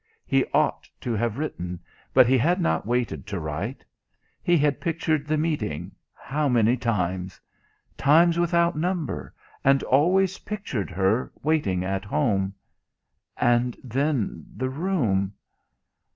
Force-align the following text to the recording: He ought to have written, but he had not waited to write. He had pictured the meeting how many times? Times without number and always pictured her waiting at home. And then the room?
He 0.25 0.45
ought 0.51 0.89
to 1.01 1.13
have 1.13 1.37
written, 1.37 1.79
but 2.11 2.25
he 2.25 2.35
had 2.35 2.59
not 2.59 2.87
waited 2.87 3.27
to 3.27 3.39
write. 3.39 3.85
He 4.41 4.57
had 4.57 4.81
pictured 4.81 5.27
the 5.27 5.37
meeting 5.37 5.91
how 6.15 6.49
many 6.49 6.75
times? 6.75 7.39
Times 7.97 8.39
without 8.39 8.75
number 8.75 9.31
and 9.63 9.83
always 9.83 10.39
pictured 10.39 10.89
her 10.89 11.31
waiting 11.43 11.83
at 11.83 12.03
home. 12.03 12.55
And 13.37 13.77
then 13.83 14.47
the 14.55 14.71
room? 14.71 15.33